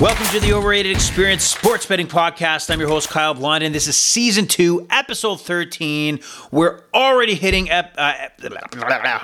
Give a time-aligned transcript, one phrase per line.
[0.00, 2.70] Welcome to the Overrated Experience Sports Betting Podcast.
[2.70, 3.72] I'm your host, Kyle Blondin.
[3.72, 6.20] This is season two, episode 13.
[6.50, 8.14] We're already hitting, ep- uh,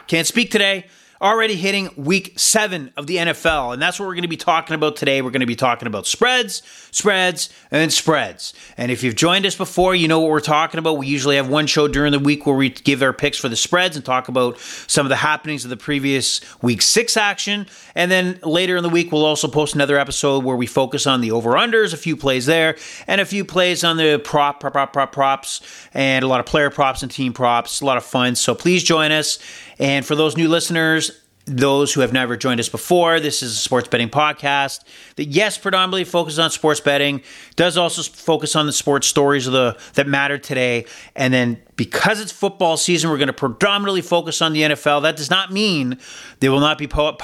[0.07, 0.85] can't speak today
[1.21, 3.73] already hitting week seven of the NFL.
[3.73, 5.23] And that's what we're going to be talking about today.
[5.23, 8.55] We're going to be talking about spreads, spreads, and spreads.
[8.77, 10.99] And if you've joined us before, you know what we're talking about.
[10.99, 13.57] We usually have one show during the week where we give our picks for the
[13.57, 17.67] spreads and talk about some of the happenings of the previous week six action.
[17.95, 21.21] And then later in the week, we'll also post another episode where we focus on
[21.21, 22.77] the over unders, a few plays there,
[23.07, 25.61] and a few plays on the prop, prop, prop, prop, props,
[25.95, 27.81] and a lot of player props and team props.
[27.81, 28.35] A lot of fun.
[28.37, 29.39] So please join us.
[29.79, 31.06] And for those new listeners,
[31.47, 34.81] those who have never joined us before, this is a sports betting podcast
[35.15, 37.23] that, yes, predominantly focuses on sports betting,
[37.55, 40.87] does also focus on the sports stories of the that matter today.
[41.15, 45.03] And then because it's football season, we're going to predominantly focus on the NFL.
[45.03, 46.01] That does not mean
[46.41, 47.17] there will not be po-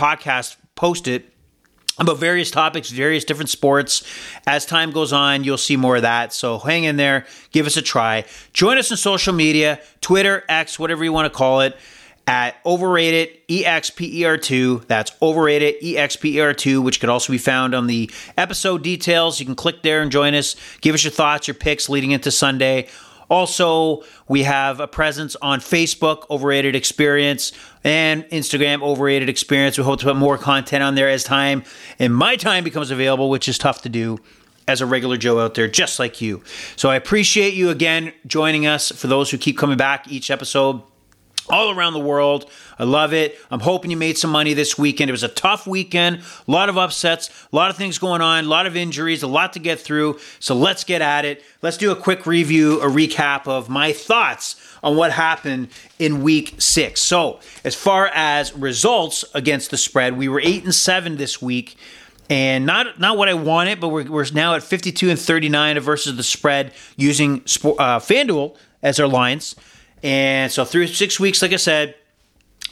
[0.77, 1.25] posted
[1.99, 4.05] about various topics, various different sports.
[4.47, 6.33] As time goes on, you'll see more of that.
[6.33, 8.25] So hang in there, give us a try.
[8.53, 11.77] Join us on social media, Twitter, X, whatever you want to call it
[12.27, 19.41] at overrated exper2 that's overrated exper2 which could also be found on the episode details.
[19.41, 20.55] You can click there and join us.
[20.81, 22.89] Give us your thoughts your picks leading into sunday.
[23.29, 29.77] Also we have a presence on facebook overrated experience and instagram overrated experience.
[29.77, 31.65] We hope to put more content on there as time
[31.99, 34.19] and my time becomes available which is tough to do
[34.69, 36.41] as a regular Joe out there, just like you.
[36.77, 38.93] So I appreciate you again joining us.
[38.93, 40.83] For those who keep coming back each episode,
[41.49, 42.51] all around the world.
[42.79, 43.39] I love it.
[43.51, 45.09] I'm hoping you made some money this weekend.
[45.09, 48.45] It was a tough weekend, a lot of upsets, a lot of things going on,
[48.45, 50.19] a lot of injuries, a lot to get through.
[50.39, 51.43] So let's get at it.
[51.63, 56.55] Let's do a quick review, a recap of my thoughts on what happened in week
[56.59, 57.01] six.
[57.01, 61.77] So, as far as results against the spread, we were eight and seven this week.
[62.29, 66.17] And not not what I wanted, but we're, we're now at 52 and 39 versus
[66.17, 69.55] the spread using uh, FanDuel as our lines.
[70.03, 71.95] And so through six weeks, like I said,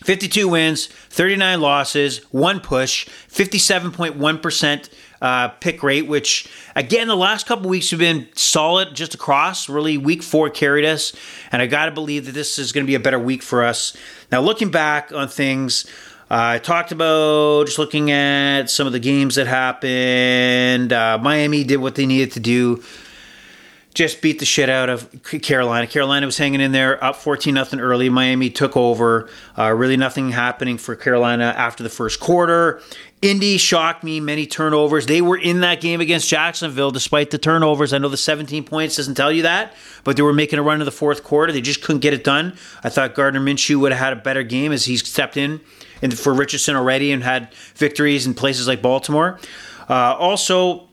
[0.02, 4.88] 52 wins, 39 losses, one push, 57.1%
[5.20, 9.68] uh, pick rate, which again, the last couple weeks have been solid just across.
[9.68, 11.12] Really, week four carried us.
[11.52, 13.62] And I got to believe that this is going to be a better week for
[13.62, 13.94] us.
[14.32, 15.84] Now, looking back on things,
[16.30, 20.92] uh, I talked about just looking at some of the games that happened.
[20.92, 22.82] Uh, Miami did what they needed to do
[23.92, 25.86] just beat the shit out of Carolina.
[25.86, 28.08] Carolina was hanging in there, up 14 nothing early.
[28.08, 29.28] Miami took over.
[29.58, 32.80] Uh, really nothing happening for Carolina after the first quarter.
[33.20, 35.06] Indy shocked me, many turnovers.
[35.06, 37.92] They were in that game against Jacksonville despite the turnovers.
[37.92, 39.74] I know the 17 points doesn't tell you that,
[40.04, 41.52] but they were making a run to the fourth quarter.
[41.52, 42.56] They just couldn't get it done.
[42.82, 45.60] I thought Gardner Minshew would have had a better game as he's stepped in
[46.16, 49.38] for Richardson already and had victories in places like Baltimore.
[49.88, 50.88] Uh, also,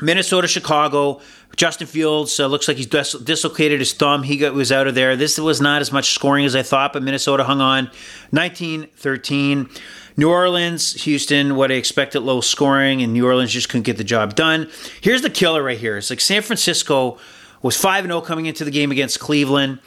[0.00, 1.20] Minnesota, Chicago.
[1.56, 4.22] Justin Fields uh, looks like he's dis- dislocated his thumb.
[4.22, 5.16] He got, was out of there.
[5.16, 7.90] This was not as much scoring as I thought, but Minnesota hung on
[8.32, 9.68] 19 13.
[10.16, 14.04] New Orleans, Houston, what I expected low scoring, and New Orleans just couldn't get the
[14.04, 14.68] job done.
[15.00, 15.96] Here's the killer right here.
[15.96, 17.18] It's like San Francisco
[17.62, 19.78] was 5 0 coming into the game against Cleveland.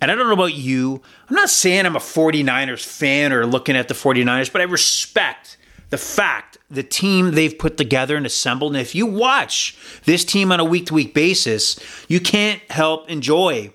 [0.00, 1.00] And I don't know about you.
[1.28, 5.56] I'm not saying I'm a 49ers fan or looking at the 49ers, but I respect
[5.92, 8.72] the fact the team they've put together and assembled.
[8.72, 9.76] And if you watch
[10.06, 13.70] this team on a week to week basis, you can't help enjoy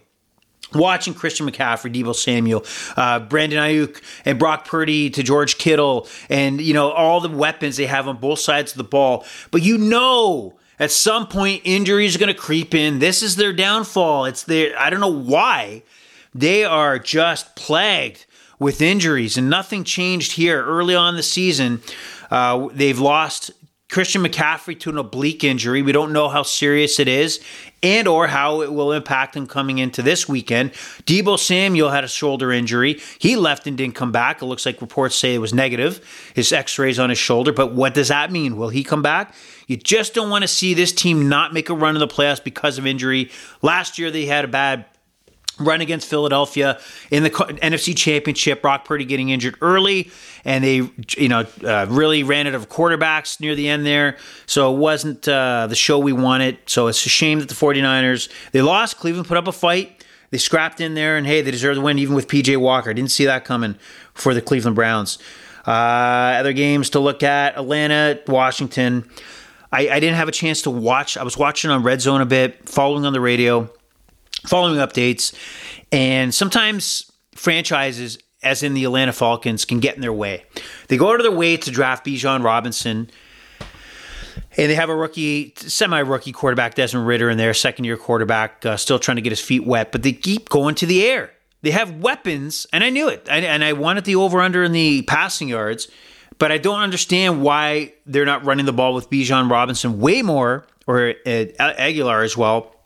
[0.73, 2.65] watching Christian McCaffrey, Deebo Samuel,
[2.97, 7.77] uh, Brandon Aiyuk, and Brock Purdy to George Kittle, and you know all the weapons
[7.77, 9.23] they have on both sides of the ball.
[9.51, 10.57] But you know.
[10.79, 12.99] At some point, injuries are going to creep in.
[12.99, 14.25] This is their downfall.
[14.25, 15.81] It's their, I don't know why.
[16.35, 18.26] They are just plagued
[18.59, 21.81] with injuries, and nothing changed here early on the season.
[22.31, 23.51] Uh, they've lost
[23.89, 25.81] Christian McCaffrey to an oblique injury.
[25.81, 27.39] We don't know how serious it is
[27.81, 30.73] and or how it will impact him coming into this weekend.
[31.05, 32.99] Deebo Samuel had a shoulder injury.
[33.17, 34.41] He left and didn't come back.
[34.41, 36.05] It looks like reports say it was negative.
[36.35, 38.57] His x-rays on his shoulder, but what does that mean?
[38.57, 39.33] Will he come back?
[39.67, 42.43] You just don't want to see this team not make a run in the playoffs
[42.43, 43.31] because of injury.
[43.61, 44.85] Last year they had a bad
[45.59, 46.79] run against Philadelphia
[47.11, 48.61] in the NFC Championship.
[48.61, 50.11] Brock Purdy getting injured early,
[50.45, 54.17] and they, you know, uh, really ran out of quarterbacks near the end there.
[54.45, 56.57] So it wasn't uh, the show we wanted.
[56.67, 58.97] So it's a shame that the 49ers, they lost.
[58.97, 60.05] Cleveland put up a fight.
[60.29, 62.93] They scrapped in there, and hey, they deserve the win even with PJ Walker.
[62.93, 63.77] Didn't see that coming
[64.13, 65.19] for the Cleveland Browns.
[65.65, 69.09] Uh, other games to look at Atlanta, Washington.
[69.71, 71.17] I, I didn't have a chance to watch.
[71.17, 73.69] I was watching on Red Zone a bit, following on the radio
[74.47, 75.33] following updates.
[75.91, 80.45] And sometimes franchises, as in the Atlanta Falcons, can get in their way.
[80.87, 83.09] They go out of their way to draft Bijan Robinson.
[84.59, 88.65] And they have a rookie, semi rookie quarterback, Desmond Ridder, in there, second year quarterback,
[88.65, 91.31] uh, still trying to get his feet wet, but they keep going to the air.
[91.61, 93.27] They have weapons, and I knew it.
[93.29, 95.87] and I wanted the over under in the passing yards,
[96.39, 100.65] but I don't understand why they're not running the ball with Bijan Robinson way more,
[100.85, 102.76] or uh, Agholor as well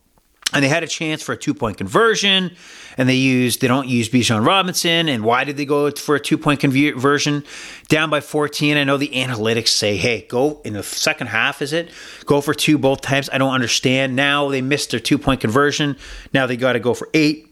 [0.54, 2.56] and they had a chance for a two point conversion
[2.98, 5.08] and they used they don't use Bijan Robinson.
[5.08, 7.44] And why did they go for a two point conversion?
[7.88, 11.74] Down by 14 I know the analytics say hey go in the second half is
[11.74, 11.92] it?
[12.26, 13.30] Go for two both times?
[13.32, 14.16] I don't understand.
[14.16, 15.98] Now they missed their two point conversion.
[16.34, 17.48] Now they got to go for eight.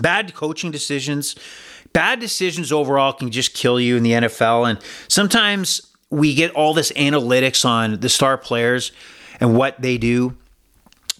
[0.00, 1.36] Bad coaching decisions.
[1.92, 4.78] Bad decisions overall can just kill you in the NFL and
[5.08, 8.92] sometimes we get all this analytics on the star players
[9.40, 10.36] and what they do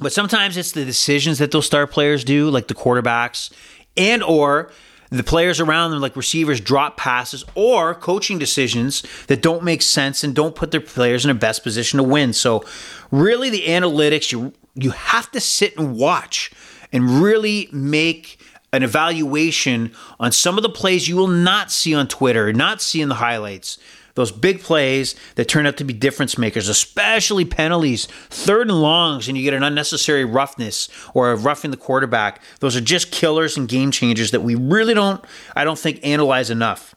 [0.03, 3.51] but sometimes it's the decisions that those star players do, like the quarterbacks,
[3.97, 4.71] and or
[5.11, 10.25] the players around them, like receivers, drop passes or coaching decisions that don't make sense
[10.25, 12.33] and don't put their players in a best position to win.
[12.33, 12.65] So,
[13.11, 16.51] really, the analytics you you have to sit and watch
[16.93, 18.41] and really make
[18.73, 23.03] an evaluation on some of the plays you will not see on Twitter, not see
[23.03, 23.79] in the highlights
[24.15, 29.29] those big plays that turn out to be difference makers, especially penalties, third and longs,
[29.29, 32.43] and you get an unnecessary roughness or a roughing the quarterback.
[32.61, 35.25] Those are just killers and game changers that we really don't,
[35.57, 36.95] I don't think, analyze enough.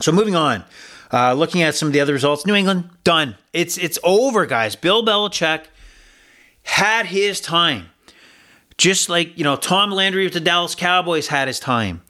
[0.00, 0.64] So moving on.
[1.12, 3.36] Uh, looking at some of the other results, New England done.
[3.52, 4.76] It's it's over, guys.
[4.76, 5.64] Bill Belichick
[6.62, 7.90] had his time,
[8.78, 12.02] just like you know Tom Landry with the Dallas Cowboys had his time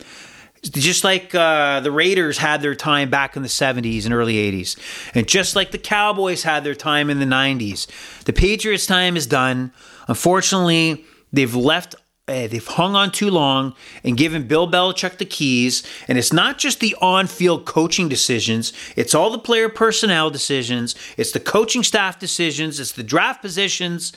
[0.63, 4.77] just like uh, the Raiders had their time back in the 70s and early 80s,
[5.15, 7.87] and just like the Cowboys had their time in the 90s,
[8.25, 9.73] the Patriots' time is done.
[10.09, 11.95] Unfortunately, they've left.
[12.29, 13.75] Uh, they've hung on too long
[14.05, 15.83] and given Bill Belichick the keys.
[16.07, 20.95] And it's not just the on field coaching decisions, it's all the player personnel decisions,
[21.17, 24.13] it's the coaching staff decisions, it's the draft positions.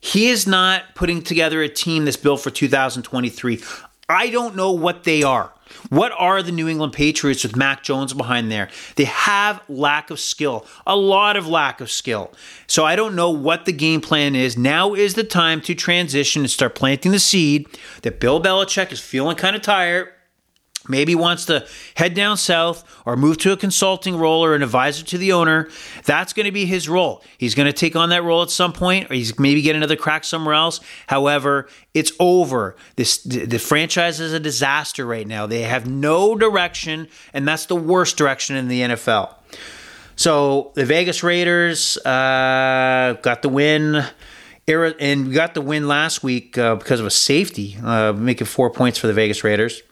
[0.00, 3.62] He is not putting together a team that's built for 2023.
[4.08, 5.52] I don't know what they are.
[5.88, 8.68] What are the New England Patriots with Mac Jones behind there?
[8.96, 12.32] They have lack of skill, a lot of lack of skill.
[12.66, 14.56] So I don't know what the game plan is.
[14.56, 17.66] Now is the time to transition and start planting the seed
[18.02, 20.08] that Bill Belichick is feeling kind of tired
[20.88, 25.04] maybe wants to head down south or move to a consulting role or an advisor
[25.04, 25.68] to the owner,
[26.04, 27.22] that's going to be his role.
[27.38, 29.96] He's going to take on that role at some point, or he's maybe get another
[29.96, 30.80] crack somewhere else.
[31.06, 32.76] However, it's over.
[32.96, 35.46] This the franchise is a disaster right now.
[35.46, 39.34] They have no direction, and that's the worst direction in the NFL.
[40.16, 44.04] So the Vegas Raiders uh, got the win.
[44.68, 48.70] And we got the win last week uh, because of a safety, uh, making four
[48.70, 49.82] points for the Vegas Raiders.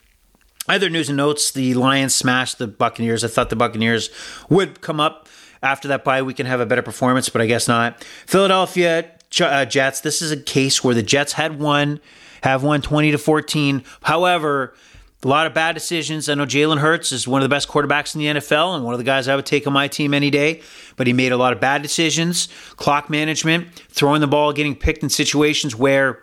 [0.74, 3.24] Other news and notes: the Lions smashed the Buccaneers.
[3.24, 4.10] I thought the Buccaneers
[4.48, 5.28] would come up
[5.62, 8.02] after that bye week and have a better performance, but I guess not.
[8.26, 10.00] Philadelphia uh, Jets.
[10.00, 12.00] This is a case where the Jets had won,
[12.42, 13.84] have won twenty to fourteen.
[14.02, 14.74] However,
[15.22, 16.28] a lot of bad decisions.
[16.28, 18.94] I know Jalen Hurts is one of the best quarterbacks in the NFL and one
[18.94, 20.62] of the guys I would take on my team any day,
[20.96, 25.02] but he made a lot of bad decisions, clock management, throwing the ball, getting picked
[25.02, 26.22] in situations where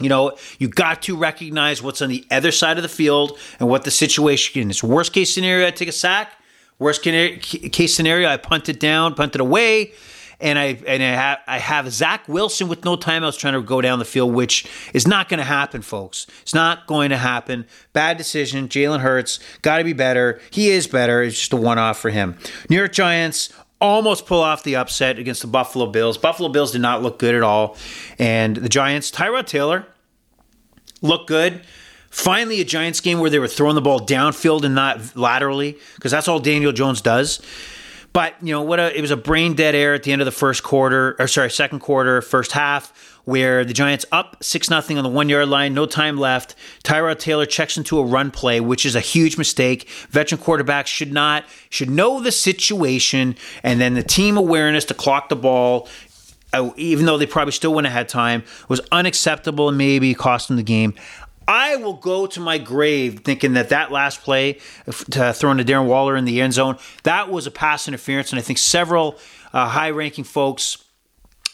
[0.00, 3.68] you know, you got to recognize what's on the other side of the field and
[3.68, 4.82] what the situation is.
[4.82, 6.32] Worst case scenario, I take a sack.
[6.78, 9.92] Worst case scenario, I punt it down, punt it away,
[10.40, 13.80] and I and I have I have Zach Wilson with no timeouts trying to go
[13.80, 16.28] down the field, which is not going to happen, folks.
[16.42, 17.66] It's not going to happen.
[17.92, 18.68] Bad decision.
[18.68, 20.40] Jalen Hurts got to be better.
[20.50, 21.22] He is better.
[21.22, 22.38] It's just a one off for him.
[22.70, 26.18] New York Giants almost pull off the upset against the Buffalo Bills.
[26.18, 27.76] Buffalo Bills did not look good at all.
[28.18, 29.86] And the Giants, Tyrod Taylor
[31.00, 31.62] looked good.
[32.10, 36.10] Finally, a Giants game where they were throwing the ball downfield and not laterally, because
[36.10, 37.40] that's all Daniel Jones does.
[38.12, 38.80] But you know what?
[38.80, 41.28] A, it was a brain dead air at the end of the first quarter, or
[41.28, 45.50] sorry, second quarter, first half, where the Giants up six nothing on the one yard
[45.50, 46.54] line, no time left.
[46.82, 49.86] Tyrod Taylor checks into a run play, which is a huge mistake.
[50.08, 55.28] Veteran quarterbacks should not should know the situation, and then the team awareness to clock
[55.28, 55.90] the ball.
[56.54, 60.56] Uh, even though they probably still went ahead time, was unacceptable and maybe cost them
[60.56, 60.94] the game.
[61.46, 64.54] I will go to my grave thinking that that last play,
[64.88, 68.42] throwing to Darren Waller in the end zone, that was a pass interference, and I
[68.42, 69.18] think several
[69.52, 70.78] uh, high-ranking folks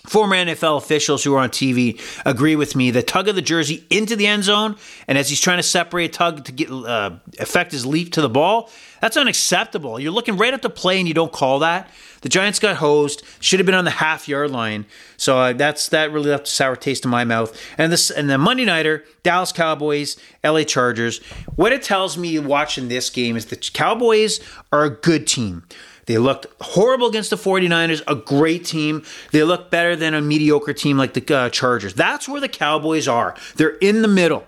[0.07, 2.91] Former NFL officials who are on TV agree with me.
[2.91, 4.77] The tug of the jersey into the end zone,
[5.09, 8.21] and as he's trying to separate a tug to get uh, affect his leap to
[8.21, 8.71] the ball,
[9.01, 9.99] that's unacceptable.
[9.99, 11.91] You're looking right at the play and you don't call that.
[12.21, 13.23] The Giants got hosed.
[13.41, 14.87] Should have been on the half yard line.
[15.19, 17.59] So uh, that's that really left a sour taste in my mouth.
[17.77, 21.23] And this and the Monday nighter, Dallas Cowboys, LA Chargers.
[21.57, 24.41] What it tells me watching this game is the Cowboys
[24.73, 25.65] are a good team.
[26.07, 29.05] They looked horrible against the 49ers, a great team.
[29.33, 31.95] They look better than a mediocre team like the uh, Chargers.
[31.95, 33.35] That's where the Cowboys are.
[33.57, 34.47] They're in the middle.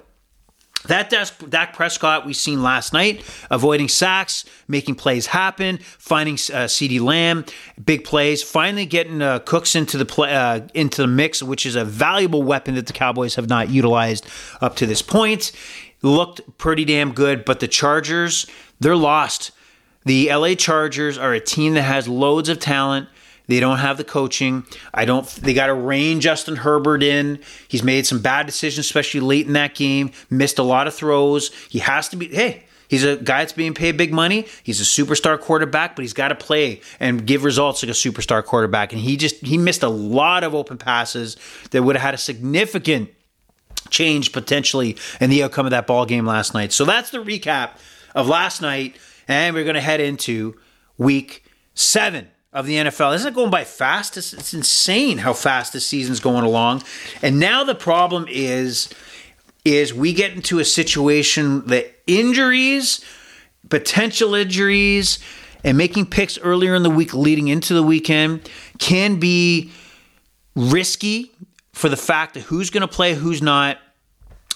[0.86, 1.10] That
[1.48, 7.44] Dak Prescott we seen last night, avoiding sacks, making plays happen, finding uh, CeeDee Lamb,
[7.84, 11.75] big plays, finally getting uh, Cooks into the play, uh, into the mix, which is
[11.75, 14.26] a valuable weapon that the Cowboys have not utilized
[14.60, 15.52] up to this point.
[16.02, 18.46] Looked pretty damn good, but the Chargers,
[18.78, 19.50] they're lost.
[20.06, 23.08] The LA Chargers are a team that has loads of talent.
[23.48, 24.64] They don't have the coaching.
[24.94, 25.26] I don't.
[25.26, 27.40] They got to rein Justin Herbert in.
[27.68, 30.10] He's made some bad decisions, especially late in that game.
[30.30, 31.52] Missed a lot of throws.
[31.68, 32.28] He has to be.
[32.28, 34.46] Hey, He's a guy that's being paid big money.
[34.62, 38.44] He's a superstar quarterback, but he's got to play and give results like a superstar
[38.44, 38.92] quarterback.
[38.92, 41.36] And he just he missed a lot of open passes
[41.70, 43.10] that would have had a significant
[43.90, 46.72] change potentially in the outcome of that ball game last night.
[46.72, 47.70] So that's the recap
[48.14, 48.96] of last night,
[49.28, 50.56] and we're going to head into
[50.99, 53.14] week seven of the NFL.
[53.14, 54.16] Isn't it going by fast?
[54.16, 56.83] It's, it's insane how fast this season's going along.
[57.23, 58.88] And now the problem is
[59.64, 63.04] is we get into a situation that injuries,
[63.68, 65.18] potential injuries,
[65.64, 69.73] and making picks earlier in the week leading into the weekend can be
[70.54, 71.33] risky
[71.73, 73.78] for the fact that who's going to play, who's not.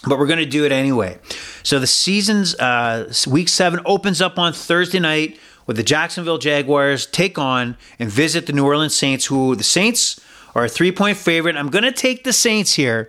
[0.06, 1.18] But we're going to do it anyway.
[1.62, 7.06] So the season's uh, week seven opens up on Thursday night with the Jacksonville Jaguars
[7.06, 10.18] take on and visit the New Orleans Saints, who the Saints
[10.54, 11.56] are a three point favorite.
[11.56, 13.08] I'm going to take the Saints here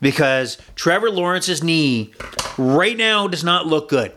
[0.00, 2.12] because Trevor Lawrence's knee
[2.58, 4.12] right now does not look good.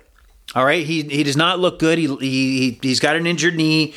[0.56, 1.98] All right, he, he does not look good.
[1.98, 3.94] He, he, he's got an injured knee.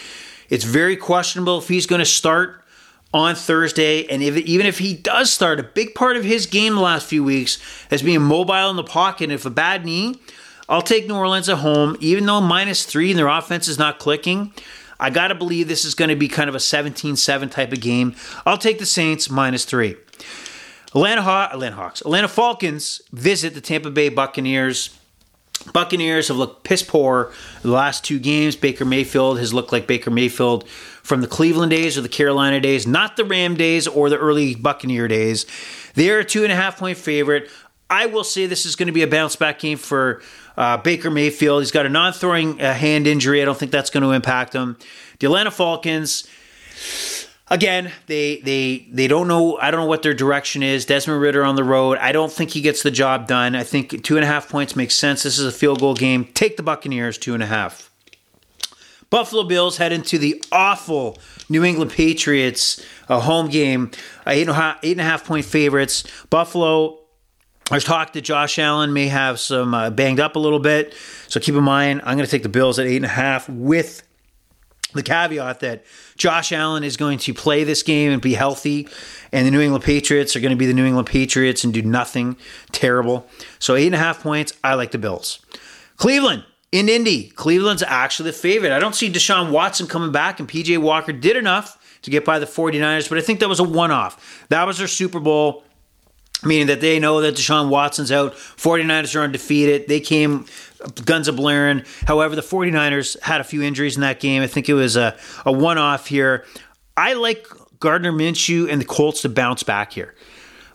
[0.48, 2.61] It's very questionable if he's going to start
[3.12, 4.06] on Thursday.
[4.06, 7.06] And if, even if he does start, a big part of his game the last
[7.06, 7.58] few weeks
[7.90, 9.24] has been mobile in the pocket.
[9.24, 10.18] And if a bad knee,
[10.68, 13.98] I'll take New Orleans at home, even though minus three and their offense is not
[13.98, 14.52] clicking.
[14.98, 17.72] I got to believe this is going to be kind of a 17 7 type
[17.72, 18.14] of game.
[18.46, 19.96] I'll take the Saints minus three.
[20.88, 24.96] Atlanta, Haw- Atlanta Hawks, Atlanta Falcons visit the Tampa Bay Buccaneers.
[25.72, 27.32] Buccaneers have looked piss poor
[27.62, 28.56] the last two games.
[28.56, 32.86] Baker Mayfield has looked like Baker Mayfield from the Cleveland days or the Carolina days,
[32.86, 35.46] not the Ram days or the early Buccaneer days.
[35.94, 37.48] They're a two and a half point favorite.
[37.88, 40.22] I will say this is going to be a bounce back game for
[40.56, 41.62] uh, Baker Mayfield.
[41.62, 43.42] He's got a non throwing uh, hand injury.
[43.42, 44.76] I don't think that's going to impact him.
[45.20, 46.26] The Atlanta Falcons
[47.52, 49.56] again, they they they don't know.
[49.58, 50.84] I don't know what their direction is.
[50.84, 51.98] Desmond Ridder on the road.
[51.98, 53.54] I don't think he gets the job done.
[53.54, 55.22] I think two and a half points makes sense.
[55.22, 56.24] This is a field goal game.
[56.34, 57.90] Take the Buccaneers two and a half.
[59.10, 61.18] Buffalo Bills head into the awful
[61.50, 63.90] New England Patriots a home game.
[64.26, 66.04] Eight and, a half, eight and a half point favorites.
[66.30, 66.98] Buffalo.
[67.70, 70.94] There's talk that Josh Allen may have some uh, banged up a little bit,
[71.28, 72.02] so keep in mind.
[72.04, 74.02] I'm going to take the Bills at eight and a half with
[74.94, 75.84] the caveat that
[76.16, 78.88] Josh Allen is going to play this game and be healthy,
[79.32, 81.82] and the New England Patriots are going to be the New England Patriots and do
[81.82, 82.36] nothing
[82.70, 83.26] terrible.
[83.58, 84.52] So, eight and a half points.
[84.62, 85.44] I like the Bills.
[85.96, 87.28] Cleveland in Indy.
[87.30, 88.72] Cleveland's actually the favorite.
[88.72, 92.38] I don't see Deshaun Watson coming back, and PJ Walker did enough to get by
[92.38, 94.46] the 49ers, but I think that was a one off.
[94.48, 95.64] That was their Super Bowl
[96.44, 98.34] meaning that they know that Deshaun Watson's out.
[98.34, 99.88] 49ers are undefeated.
[99.88, 100.46] They came
[101.04, 101.84] guns a blaring.
[102.06, 104.42] However, the 49ers had a few injuries in that game.
[104.42, 106.44] I think it was a, a one off here.
[106.96, 107.46] I like
[107.80, 110.14] Gardner Minshew and the Colts to bounce back here.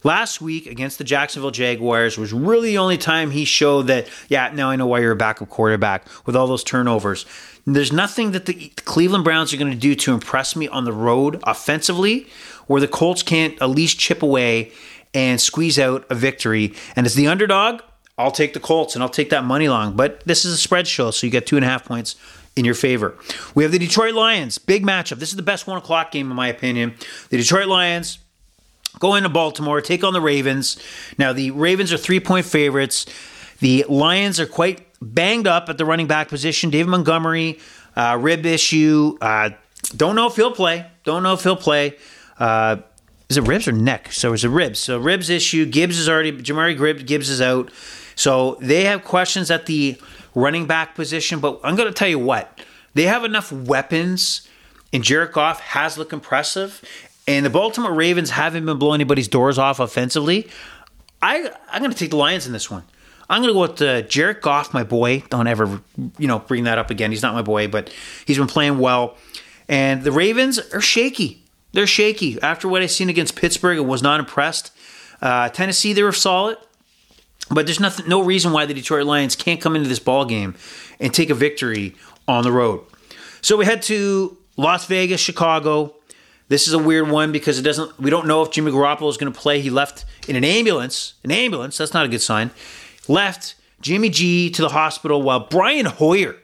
[0.03, 4.51] Last week against the Jacksonville Jaguars was really the only time he showed that, yeah,
[4.53, 7.25] now I know why you're a backup quarterback with all those turnovers.
[7.65, 10.93] There's nothing that the Cleveland Browns are going to do to impress me on the
[10.93, 12.27] road offensively
[12.67, 14.71] where the Colts can't at least chip away
[15.13, 16.73] and squeeze out a victory.
[16.95, 17.81] And as the underdog,
[18.17, 19.95] I'll take the Colts and I'll take that money long.
[19.95, 22.15] But this is a spread show, so you get two and a half points
[22.55, 23.15] in your favor.
[23.53, 25.19] We have the Detroit Lions, big matchup.
[25.19, 26.95] This is the best one o'clock game, in my opinion.
[27.29, 28.19] The Detroit Lions
[28.99, 30.81] go into Baltimore, take on the Ravens.
[31.17, 33.05] Now, the Ravens are three point favorites.
[33.59, 36.71] The Lions are quite banged up at the running back position.
[36.71, 37.59] David Montgomery,
[37.95, 39.17] uh, rib issue.
[39.21, 39.51] Uh,
[39.95, 40.87] don't know if he'll play.
[41.03, 41.97] Don't know if he'll play.
[42.39, 42.77] Uh,
[43.29, 44.11] is it ribs or neck?
[44.11, 44.79] So it's a ribs.
[44.79, 45.65] So ribs issue.
[45.65, 47.71] Gibbs is already Jahmyr Gibbs is out.
[48.15, 49.99] So they have questions at the
[50.33, 51.39] running back position.
[51.39, 52.59] But I'm going to tell you what,
[52.93, 54.47] they have enough weapons,
[54.93, 56.83] and Jared Goff has looked impressive.
[57.27, 60.47] And the Baltimore Ravens haven't been blowing anybody's doors off offensively.
[61.21, 62.83] I I'm going to take the Lions in this one.
[63.29, 65.21] I'm going to go with uh, Jared Goff, my boy.
[65.29, 65.81] Don't ever,
[66.17, 67.11] you know, bring that up again.
[67.11, 67.93] He's not my boy, but
[68.25, 69.17] he's been playing well.
[69.67, 71.43] And the Ravens are shaky.
[71.73, 72.41] They're shaky.
[72.41, 74.71] After what I've seen against Pittsburgh, I was not impressed.
[75.21, 76.57] Uh, Tennessee, they were solid,
[77.49, 80.55] but there's nothing, no reason why the Detroit Lions can't come into this ball game
[80.99, 81.95] and take a victory
[82.27, 82.83] on the road.
[83.41, 85.95] So we head to Las Vegas, Chicago.
[86.49, 87.99] This is a weird one because it doesn't.
[87.99, 89.59] We don't know if Jimmy Garoppolo is going to play.
[89.59, 91.13] He left in an ambulance.
[91.23, 91.77] An ambulance.
[91.77, 92.51] That's not a good sign.
[93.07, 96.35] Left Jimmy G to the hospital while Brian Hoyer,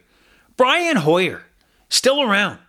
[0.57, 1.43] Brian Hoyer,
[1.89, 2.59] still around.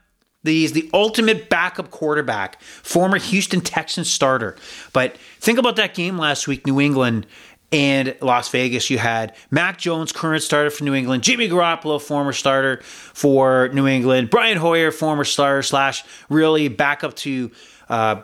[0.44, 4.56] He's the ultimate backup quarterback, former Houston Texans starter.
[4.92, 7.26] But think about that game last week, New England
[7.72, 8.88] and Las Vegas.
[8.90, 13.88] You had Mac Jones, current starter for New England, Jimmy Garoppolo, former starter for New
[13.88, 17.50] England, Brian Hoyer, former starter slash really backup to
[17.88, 18.22] uh,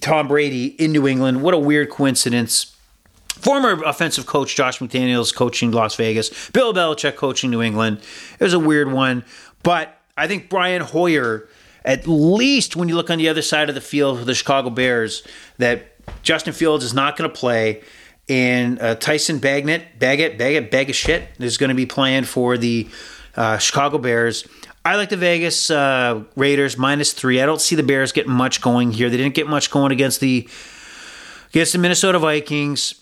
[0.00, 1.42] Tom Brady in New England.
[1.42, 2.76] What a weird coincidence.
[3.28, 7.98] Former offensive coach Josh McDaniels coaching Las Vegas, Bill Belichick coaching New England.
[8.38, 9.24] It was a weird one,
[9.62, 11.48] but I think Brian Hoyer,
[11.84, 14.70] at least when you look on the other side of the field for the Chicago
[14.70, 15.22] Bears,
[15.58, 15.92] that
[16.22, 17.82] Justin Fields is not going to play,
[18.28, 22.58] and uh, Tyson Bagnet, Baggett, Baggett, Bag of shit is going to be playing for
[22.58, 22.88] the
[23.36, 24.46] uh, Chicago Bears.
[24.84, 27.40] I like the Vegas uh, Raiders minus three.
[27.40, 29.10] I don't see the Bears getting much going here.
[29.10, 30.48] They didn't get much going against the
[31.50, 33.00] against the Minnesota Vikings.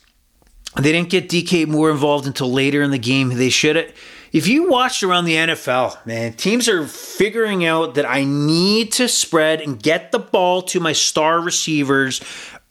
[0.76, 3.28] They didn't get DK Moore involved until later in the game.
[3.30, 3.94] They should have.
[4.34, 9.08] If you watched around the NFL, man, teams are figuring out that I need to
[9.08, 12.20] spread and get the ball to my star receivers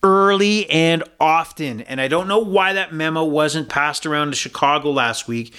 [0.03, 1.79] early and often.
[1.79, 5.55] And I don't know why that memo wasn't passed around to Chicago last week.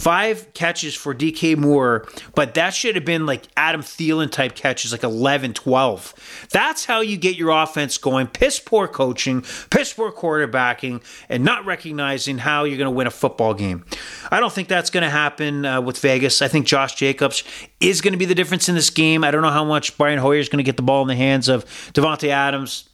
[0.00, 4.92] Five catches for DK Moore, but that should have been like Adam Thielen type catches,
[4.92, 6.46] like 11, 12.
[6.50, 8.28] That's how you get your offense going.
[8.28, 13.10] Piss poor coaching, piss poor quarterbacking, and not recognizing how you're going to win a
[13.10, 13.84] football game.
[14.30, 16.42] I don't think that's going to happen uh, with Vegas.
[16.42, 17.42] I think Josh Jacobs
[17.80, 19.24] is going to be the difference in this game.
[19.24, 21.16] I don't know how much Brian Hoyer is going to get the ball in the
[21.16, 22.89] hands of Davante Adams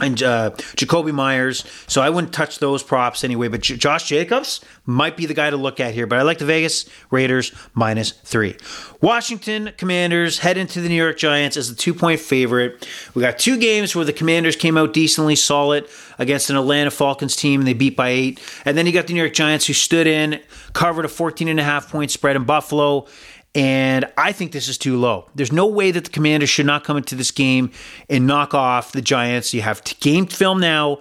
[0.00, 1.64] and uh, Jakobi Meyers.
[1.86, 3.48] So I wouldn't touch those props anyway.
[3.48, 6.06] But J- Josh Jacobs might be the guy to look at here.
[6.06, 8.56] But I like the Vegas Raiders minus three.
[9.00, 12.86] Washington Commanders head into the New York Giants as the two point favorite.
[13.14, 17.36] We got two games where the Commanders came out decently solid against an Atlanta Falcons
[17.36, 18.40] team and they beat by eight.
[18.64, 20.40] And then you got the New York Giants who stood in,
[20.72, 23.06] covered a 14 and a half point spread in Buffalo
[23.54, 25.28] and I think this is too low.
[25.34, 27.72] There's no way that the Commanders should not come into this game
[28.08, 29.52] and knock off the Giants.
[29.52, 31.00] You have game film now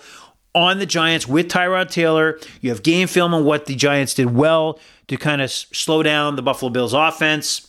[0.55, 2.39] on the Giants with Tyrod Taylor.
[2.61, 6.35] You have game film on what the Giants did well to kind of slow down
[6.35, 7.67] the Buffalo Bills offense.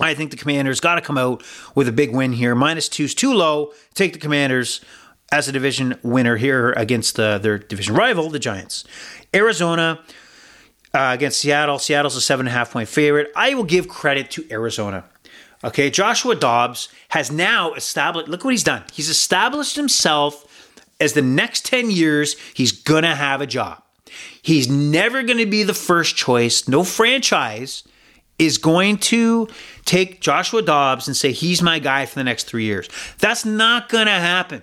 [0.00, 1.42] I think the Commanders got to come out
[1.74, 2.54] with a big win here.
[2.54, 3.72] Minus two is too low.
[3.94, 4.80] Take the Commanders
[5.32, 8.84] as a division winner here against uh, their division rival, the Giants.
[9.34, 10.04] Arizona
[10.94, 11.78] uh, against Seattle.
[11.78, 13.32] Seattle's a seven and a half point favorite.
[13.36, 15.04] I will give credit to Arizona.
[15.62, 18.84] Okay, Joshua Dobbs has now established, look what he's done.
[18.92, 20.46] He's established himself
[21.00, 23.82] as the next 10 years, he's gonna have a job.
[24.42, 26.68] He's never gonna be the first choice.
[26.68, 27.82] No franchise
[28.38, 29.48] is going to
[29.84, 32.88] take Joshua Dobbs and say he's my guy for the next three years.
[33.18, 34.62] That's not gonna happen.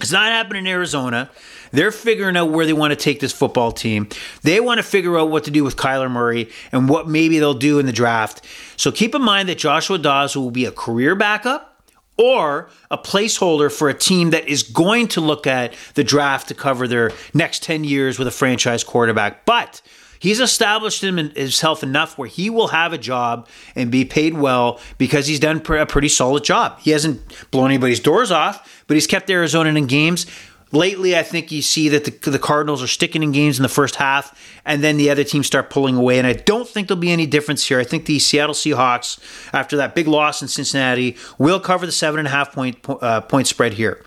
[0.00, 1.30] It's not happening in Arizona.
[1.72, 4.08] They're figuring out where they want to take this football team.
[4.42, 7.54] They want to figure out what to do with Kyler Murray and what maybe they'll
[7.54, 8.44] do in the draft.
[8.76, 11.84] So keep in mind that Joshua Dobbs will be a career backup
[12.16, 16.54] or a placeholder for a team that is going to look at the draft to
[16.54, 19.46] cover their next 10 years with a franchise quarterback.
[19.46, 19.80] But
[20.20, 25.26] He's established himself enough where he will have a job and be paid well because
[25.26, 26.78] he's done a pretty solid job.
[26.80, 30.26] He hasn't blown anybody's doors off, but he's kept Arizona in games.
[30.72, 33.68] Lately, I think you see that the, the, Cardinals are sticking in games in the
[33.68, 36.18] first half, and then the other teams start pulling away.
[36.18, 37.80] And I don't think there'll be any difference here.
[37.80, 39.18] I think the Seattle Seahawks,
[39.52, 43.22] after that big loss in Cincinnati, will cover the seven and a half point uh,
[43.22, 44.04] point spread here.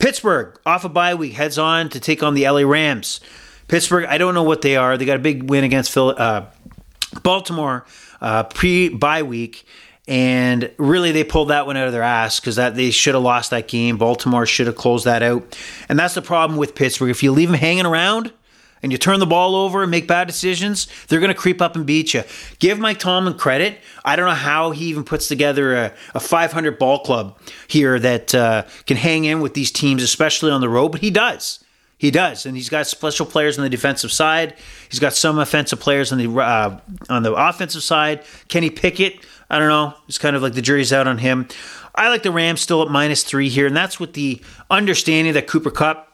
[0.00, 3.20] Pittsburgh off a bye week heads on to take on the LA Rams.
[3.68, 4.96] Pittsburgh, I don't know what they are.
[4.96, 6.46] They got a big win against Phil, uh,
[7.22, 7.84] Baltimore
[8.20, 9.64] uh, pre bye week.
[10.06, 13.22] And really, they pulled that one out of their ass because that they should have
[13.22, 13.96] lost that game.
[13.96, 17.08] Baltimore should have closed that out, and that's the problem with Pittsburgh.
[17.08, 18.30] If you leave them hanging around
[18.82, 21.74] and you turn the ball over and make bad decisions, they're going to creep up
[21.74, 22.22] and beat you.
[22.58, 23.78] Give Mike Tomlin credit.
[24.04, 28.34] I don't know how he even puts together a, a 500 ball club here that
[28.34, 31.63] uh, can hang in with these teams, especially on the road, but he does.
[32.04, 34.56] He does, and he's got special players on the defensive side.
[34.90, 38.24] He's got some offensive players on the uh, on the offensive side.
[38.48, 39.94] Kenny Pickett I don't know.
[40.08, 41.48] It's kind of like the jury's out on him.
[41.94, 45.46] I like the Rams still at minus three here, and that's with the understanding that
[45.46, 46.12] Cooper Kupp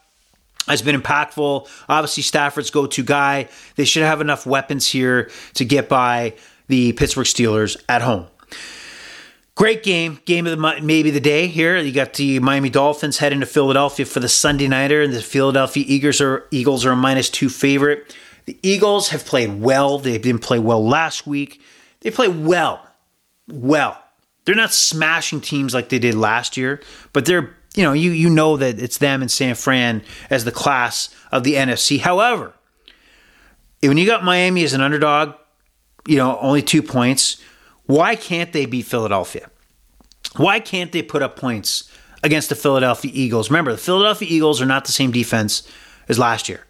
[0.67, 1.67] has been impactful.
[1.89, 3.49] Obviously, Stafford's go to guy.
[3.75, 6.35] They should have enough weapons here to get by
[6.67, 8.27] the Pittsburgh Steelers at home.
[9.61, 11.77] Great game, game of the maybe the day here.
[11.77, 15.85] You got the Miami Dolphins heading to Philadelphia for the Sunday nighter, and the Philadelphia
[15.87, 18.17] Eagles are Eagles are a minus two favorite.
[18.45, 19.99] The Eagles have played well.
[19.99, 21.61] They didn't play well last week.
[21.99, 22.87] They play well
[23.47, 24.03] well.
[24.45, 26.81] they're not smashing teams like they did last year,
[27.13, 30.51] but they're you know you you know that it's them and San Fran as the
[30.51, 31.99] class of the NFC.
[31.99, 32.55] However,
[33.83, 35.35] when you got Miami as an underdog,
[36.07, 37.39] you know only two points.
[37.85, 39.50] Why can't they beat Philadelphia?
[40.35, 41.91] Why can't they put up points
[42.23, 43.49] against the Philadelphia Eagles?
[43.49, 45.67] Remember, the Philadelphia Eagles are not the same defense
[46.07, 46.65] as last year.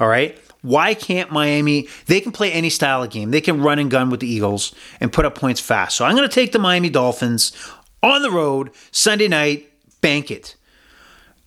[0.00, 0.38] All right.
[0.62, 1.88] Why can't Miami?
[2.06, 3.32] They can play any style of game.
[3.32, 5.96] They can run and gun with the Eagles and put up points fast.
[5.96, 7.52] So I'm going to take the Miami Dolphins
[8.02, 9.70] on the road Sunday night,
[10.00, 10.56] bank it.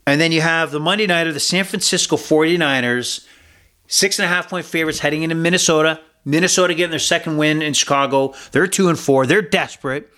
[0.05, 3.25] And then you have the Monday night of the San Francisco 49ers,
[3.87, 6.01] six and a half point favorites heading into Minnesota.
[6.25, 8.33] Minnesota getting their second win in Chicago.
[8.51, 9.25] They're two and four.
[9.25, 10.09] They're desperate.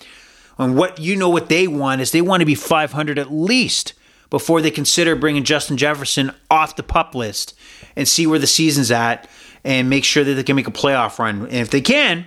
[0.57, 3.93] And what you know what they want is they want to be 500 at least
[4.29, 7.57] before they consider bringing Justin Jefferson off the pup list
[7.95, 9.29] and see where the season's at
[9.63, 11.43] and make sure that they can make a playoff run.
[11.43, 12.25] And if they can,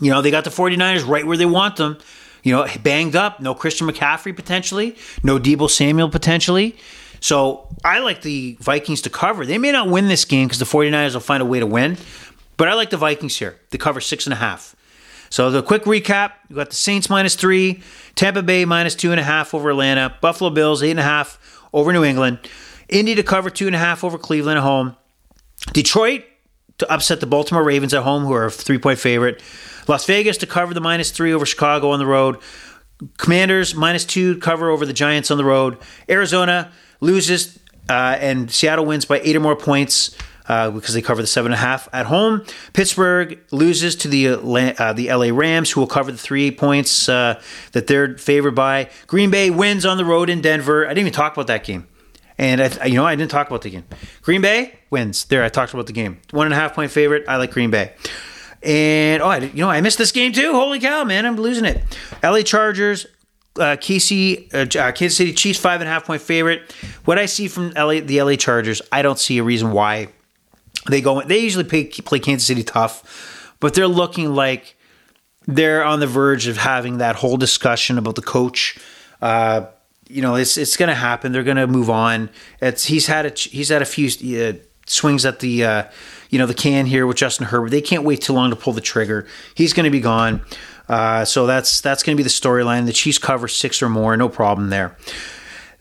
[0.00, 1.98] you know, they got the 49ers right where they want them.
[2.42, 6.76] You know, banged up, no Christian McCaffrey potentially, no Deebo Samuel potentially.
[7.20, 9.46] So I like the Vikings to cover.
[9.46, 11.96] They may not win this game because the 49ers will find a way to win,
[12.56, 13.60] but I like the Vikings here.
[13.70, 14.74] They cover six and a half.
[15.32, 17.82] So the quick recap: you got the Saints minus three,
[18.16, 21.38] Tampa Bay minus two and a half over Atlanta, Buffalo Bills eight and a half
[21.72, 22.38] over New England,
[22.90, 24.94] Indy to cover two and a half over Cleveland at home,
[25.72, 26.24] Detroit
[26.76, 29.42] to upset the Baltimore Ravens at home, who are a three point favorite,
[29.88, 32.36] Las Vegas to cover the minus three over Chicago on the road,
[33.16, 35.78] Commanders minus two cover over the Giants on the road,
[36.10, 40.14] Arizona loses uh, and Seattle wins by eight or more points
[40.48, 42.44] uh, because they cover the seven and a half at home.
[42.72, 47.40] Pittsburgh loses to the uh, the LA Rams, who will cover the three points uh,
[47.72, 48.90] that they're favored by.
[49.06, 50.84] Green Bay wins on the road in Denver.
[50.86, 51.86] I didn't even talk about that game,
[52.38, 53.84] and I, you know I didn't talk about the game.
[54.22, 55.24] Green Bay wins.
[55.26, 56.20] There, I talked about the game.
[56.30, 57.24] One and a half point favorite.
[57.28, 57.94] I like Green Bay.
[58.62, 60.52] And oh, I, you know I missed this game too.
[60.52, 61.26] Holy cow, man!
[61.26, 61.82] I'm losing it.
[62.22, 63.06] LA Chargers
[63.56, 66.72] uh, KC, uh, uh, Kansas City Chiefs five and a half point favorite.
[67.04, 70.08] What I see from LA, the LA Chargers, I don't see a reason why
[70.86, 71.22] they go.
[71.22, 74.76] They usually play, play Kansas City tough, but they're looking like
[75.46, 78.78] they're on the verge of having that whole discussion about the coach.
[79.20, 79.66] Uh,
[80.08, 81.32] you know, it's it's going to happen.
[81.32, 82.30] They're going to move on.
[82.60, 84.54] It's he's had a he's had a few uh,
[84.86, 85.84] swings at the uh,
[86.30, 87.70] you know the can here with Justin Herbert.
[87.70, 89.26] They can't wait too long to pull the trigger.
[89.54, 90.42] He's going to be gone.
[90.88, 92.86] Uh, so that's that's going to be the storyline.
[92.86, 94.96] The Chiefs cover six or more, no problem there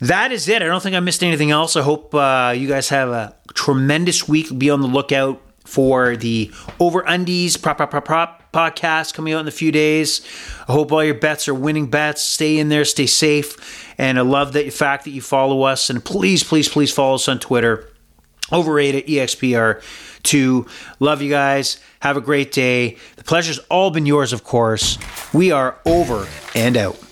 [0.02, 0.62] that is it.
[0.62, 1.76] I don't think I missed anything else.
[1.76, 4.58] I hope uh, you guys have a tremendous week.
[4.58, 9.42] Be on the lookout for the Over Undies Prop Prop Prop Prop podcast coming out
[9.42, 10.22] in a few days.
[10.68, 12.22] I hope all your bets are winning bets.
[12.22, 13.94] Stay in there, stay safe.
[13.98, 15.90] And I love the fact that you follow us.
[15.90, 17.88] And please, please, please follow us on Twitter.
[18.52, 20.68] Overrated EXPR2.
[21.00, 21.80] Love you guys.
[22.02, 22.98] Have a great day.
[23.16, 24.98] The pleasure's all been yours, of course.
[25.34, 27.11] We are over and out.